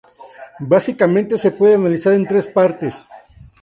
[0.67, 3.07] Básicamente se puede analizar en tres partes.